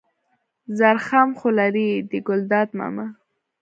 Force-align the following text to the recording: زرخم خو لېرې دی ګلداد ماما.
زرخم 0.77 1.29
خو 1.39 1.47
لېرې 1.57 1.89
دی 2.09 2.19
ګلداد 2.27 2.69
ماما. 2.77 3.05